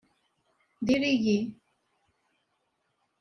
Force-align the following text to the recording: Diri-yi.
Diri-yi. 0.87 1.37